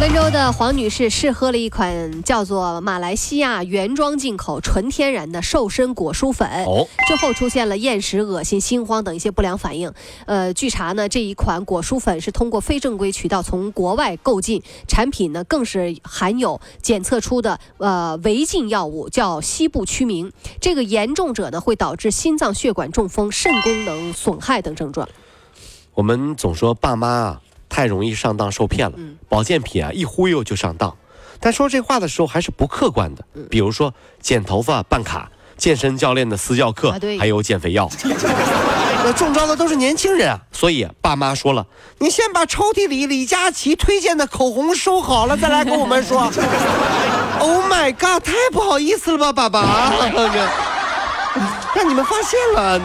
[0.00, 9.92] 温州的黄女士试喝了一款叫做马来西亚原装进口纯天然的瘦身果蔬粉，哦，之后出现了厌食、恶心、心慌等一些不良反应。
[10.26, 20.32] 呃，据查呢，这一款果蔬粉是通过非正规渠道从国外购进，产品呢更是含有检测出的呃违禁药物，叫西部曲明。
[20.60, 25.08] 这个严重者呢会导致心脏血管中风、肾功能损害等症状。
[25.94, 27.40] 我们总说爸妈啊
[27.74, 29.16] 太容易上当受骗了，嗯。
[29.28, 30.96] 保健品啊一忽悠就上当。
[31.40, 33.48] 但说这话的时候还是不客观的，嗯。
[33.50, 37.90] 比如说剪头发办卡、健身教练的私教课，还有减肥药。
[39.06, 41.66] 那中招的都是年轻人啊，所以爸妈说了，
[41.98, 46.20] 你先把抽屉里李佳琦推荐的口红收好了，再来跟我们说。
[47.40, 49.92] oh my god，太不好意思了吧，爸爸，
[51.74, 52.80] 让你们发现了。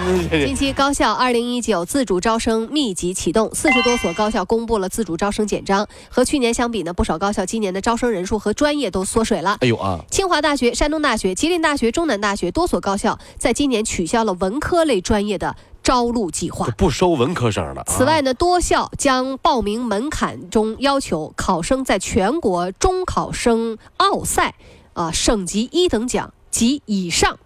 [0.45, 5.88] 近期高校二零一九自主招生密集启动，四十多所高校公布了自主招生简章。
[6.09, 9.58] 和去年相比呢，不少高校今年的招生人数和专业都缩水了。
[9.62, 16.67] 哎呦啊，清华大学、山东大学、吉林大学、中南大学多所高校在今年取消了文科类专业的招录计划。
[16.76, 17.84] 不收文科生了。
[17.88, 24.56] 此外呢，多校将报名门槛中要求考生在全国中考生奥赛
[24.94, 27.38] 啊、省级一等奖及以上。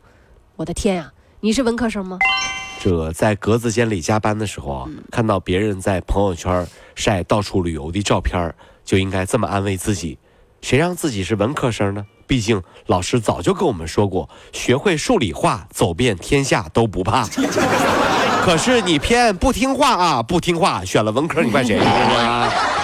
[0.56, 1.12] 我的天呀、
[1.46, 2.18] 你是文科生吗？
[2.80, 8.56] 这在格子间里加班的时候啊，看到别人在朋友圈晒到处旅游的照片儿，
[8.86, 10.18] 就应该这么安慰自己：
[10.62, 12.06] 谁让自己是文科生呢？
[12.26, 17.28] 毕竟老师早就跟我们说过，学会数理化，走遍天下都不怕。
[18.46, 21.78] 可是你偏不听话啊，不听话，选了文科，你怪谁？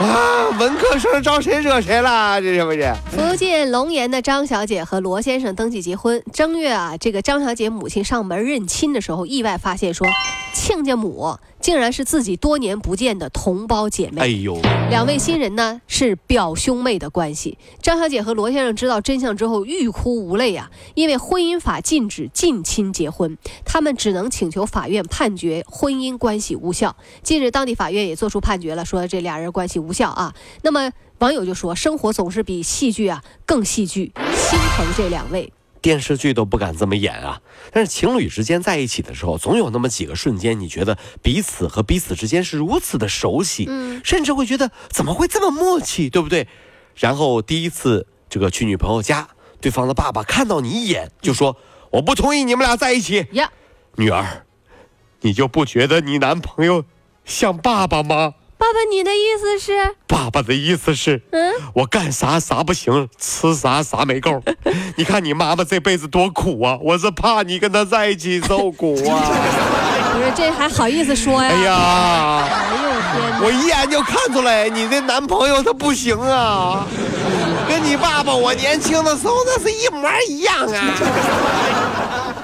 [0.00, 2.40] 啊，啊文科生招谁惹谁了？
[2.40, 2.92] 这是不是？
[3.10, 6.22] 福建龙岩的张小姐和罗先生登记结婚。
[6.32, 10.06] 正月啊，这个张小姐母亲上门认亲的时候，意外发现说，
[10.52, 14.20] 亲家母竟然是自己多年不见的同胞姐妹。
[14.20, 14.58] 哎呦，
[14.90, 17.56] 两位新人呢是表兄妹的关系。
[17.80, 26.96] 张小姐和罗先生知道真相之后欲哭无泪啊，因为婚姻法禁止近亲结婚，他们只能请求法院判决婚姻关系无效。
[27.22, 30.34] 近日，当地法院也作出判决了，说这俩人关系无效啊。
[30.62, 30.90] 那么
[31.20, 35.50] 网友就说，生活总是比戏剧啊更戏剧，心疼这两位。
[35.80, 37.42] 电视剧都不敢这么演啊！
[37.70, 46.48] 但是情侣之间在一起的时候，总有那么几个瞬间，你觉得彼此和彼此之间是如此的熟悉，嗯甚至会觉得怎么会这么默契，对不对？
[46.96, 49.28] 然后第一次这个去女朋友家，
[49.60, 51.58] 对方的爸爸看到你一眼就说
[51.92, 53.26] ：“我不同意你们俩在一起。
[53.32, 53.52] 呀，”
[53.96, 54.46] 女儿，
[55.20, 56.86] 你就不觉得你男朋友
[57.26, 58.32] 像爸爸吗？
[58.64, 59.94] 爸爸，你的意思是？
[60.06, 64.42] 爸爸的意思是，嗯，我干啥啥不行，吃啥啥没够。
[64.96, 69.20] 你看你妈妈这辈子多苦啊，我是怕你跟她在一起受苦啊。
[70.14, 71.50] 不是，这还好意思说呀？
[71.50, 73.40] 哎呀，哎呦天哪！
[73.42, 76.86] 我一眼就看出来你这男朋友他不行啊，
[77.68, 80.94] 跟你爸爸我年轻的时候那是一模一样啊。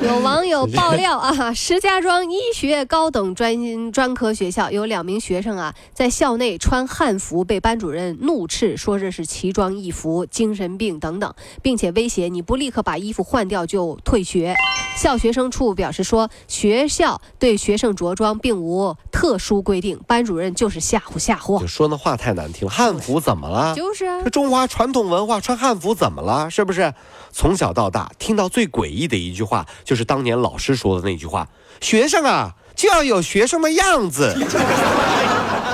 [0.02, 14.54] 有网友爆料啊，石家庄医学高等专专科学校有两名学生啊，在校内穿汉服被班主任怒斥，说这是奇装异服、精神病等等，并且威胁你不立刻把衣服换掉就退学。
[14.96, 21.66] 校学生处表示说，学校对学生着装并无特殊规定，班主任就是吓唬吓唬就。
[21.66, 23.74] 说那话太难听了，汉服怎么了？
[23.74, 26.48] 就是啊这，中华传统文化穿汉服怎么了？
[26.50, 26.94] 是不是？
[27.32, 31.48] 从小到大听到最诡异的一句话，就是当年老师说的那句话
[31.82, 34.32] ：“学生啊，就要有学生的样子。”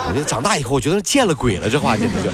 [0.09, 2.31] 我觉得长大以后，我觉得见了鬼了，这话简直就。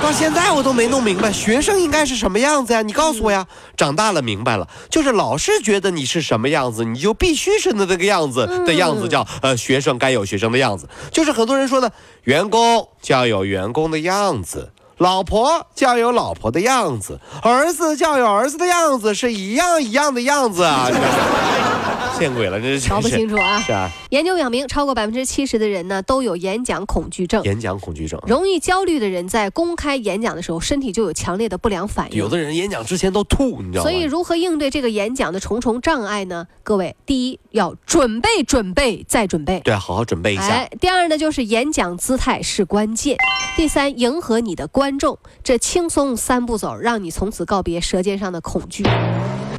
[0.00, 2.82] 到现在我都没弄明白，学生应该是什么样子呀？
[2.82, 3.44] 你告诉我呀！
[3.76, 10.88] 长大了明白了，就是老师觉得你是什么样子，你就必须是那个样子的样子，叫呃学生该有学生的样子。
[11.10, 11.90] 就是很多人说的，
[12.22, 14.70] 员工就要有员工的样子。
[15.00, 20.90] 老婆就要有老婆的样子，儿子就要有儿子的样子，是一样一样的样子啊！
[22.18, 23.58] 见鬼了，这是搞不清楚啊。
[23.62, 27.42] 是啊，研究表明，超过百分之七十的人呢都有演讲恐惧症。
[27.44, 28.20] 演讲恐惧症。
[28.26, 32.18] 容易焦虑的人在公开演讲的时候，身体就有强烈的不良反应。
[32.18, 33.90] 有的人演讲之前都吐，你知道吗？
[33.90, 36.46] 所以，如何应对这个演讲的重重障碍呢？
[36.62, 39.60] 各位，第一要准备准备再准备。
[39.60, 40.48] 对，好好准备一下。
[40.48, 43.16] 哎，第二呢，就是演讲姿态是关键。
[43.56, 48.84] 第三，迎合你的观众，这轻松三步走，让你从此告别舌尖上的恐惧。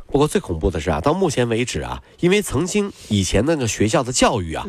[0.08, 4.66] 不过最恐怖的是啊，到目前为止啊，因为曾经以前那个学校的教育啊，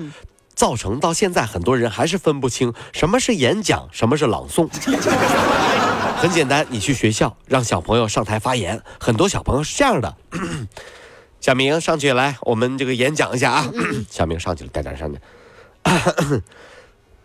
[0.55, 4.69] 造成到现在很多人还是分不清什么是演讲，什么是朗诵。
[6.17, 10.17] 很简单，你去学校让小朋友上台发言，很多小朋友是这样的。
[11.41, 13.69] 小明上去来，我们这个演讲一下啊。
[14.09, 15.19] 小明上去了，带点上去。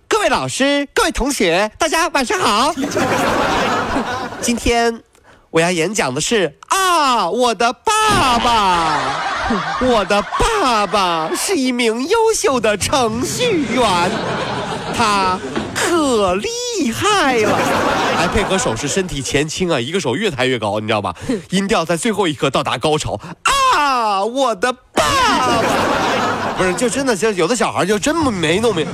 [0.08, 2.74] 各位老师，各位同学，大家晚上好。
[4.42, 5.02] 今天
[5.52, 9.00] 我要演讲的是啊，我的爸爸，
[9.82, 14.12] 我的爸爸是一名优秀的程序员，
[14.98, 15.38] 他
[15.76, 16.48] 可厉
[16.92, 17.58] 害了，
[18.18, 21.14] 还配合手势，身体前倾啊，一个手越抬越高，你知道吧？
[21.52, 23.20] 音调在最后一刻到达高潮
[23.76, 25.04] 啊，我的爸
[25.38, 25.62] 爸，
[26.58, 28.92] 不是，就真的就有的小孩就真没弄明白，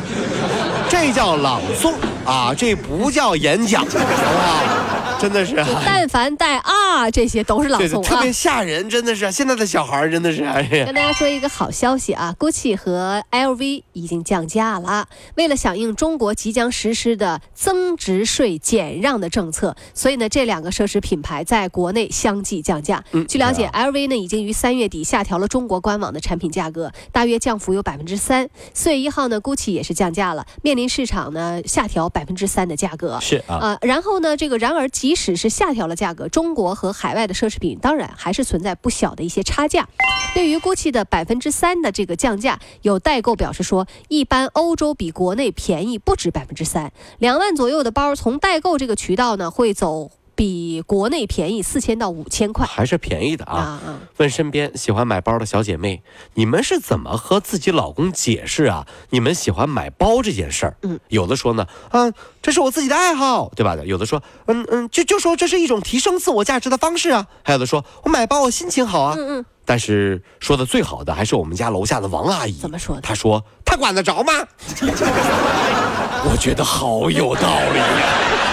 [0.90, 1.94] 这叫朗诵
[2.26, 5.18] 啊，这不叫演讲，好不好？
[5.18, 5.56] 真的是，
[5.86, 9.32] 但凡带二啊，这些都是朗诵啊，特别吓人，真的是。
[9.32, 10.44] 现在的小孩真的是。
[10.44, 15.08] 哎跟大家说一个好消息啊，GUCCI 和 LV 已经降价了。
[15.36, 23.04] 为了响应中国即将实施的增值税减让的政策，所以呢，这两个奢侈品牌在国内相继降价。
[23.30, 28.50] 据了解，LV 呢已经于三月底下调了中国官网的产品价格，大约降幅有百分之三。
[28.74, 33.18] 四月一号呢，GUCCI 也是降价了，面临市场呢下调百分之三的价格。
[33.22, 33.78] 是啊。
[33.82, 39.88] 然后呢，这个然而即即使是下调了价格，中国和和海外的奢侈品当然还是存在不小的一些差价。
[40.34, 50.12] 对于 GUCCI 的百分之三的这个降价，有代购表示说，一般欧洲比国内便宜不止百分之三，两万左右的包从代购这个渠道呢会走。
[50.36, 53.80] 比国内便宜四千到五千块，还是便宜的啊！
[54.18, 56.02] 问身边喜欢买包的小姐妹，
[56.34, 58.88] 你们是怎么和自己老公解释啊？
[59.12, 60.76] 你们喜欢买包这件事儿？
[60.82, 63.76] 嗯，有的说呢，啊，这是我自己的爱好，对吧？
[63.86, 67.28] 有的说，嗯嗯，就就说这是一种提升自我价值的方式啊。
[67.44, 69.16] 还有的说我买包我心情好啊。
[69.18, 69.46] 嗯嗯。
[69.66, 72.60] 但是说的最好的还是我们家楼下的王阿姨。
[72.60, 73.00] 怎么说？
[73.02, 74.34] 她说她管得着吗？
[76.26, 78.53] 我觉得好有道理呀。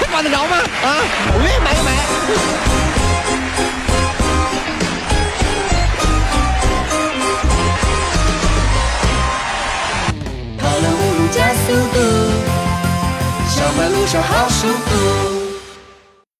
[0.00, 0.56] 他 管得着吗？
[0.56, 0.88] 啊，
[1.34, 1.90] 我愿意买就买。
[10.58, 11.98] 跑了五路加速度，
[13.48, 14.93] 上班路上好舒服。